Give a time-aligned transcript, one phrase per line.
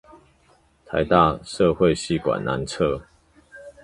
[0.89, 3.03] 臺大社會系館南側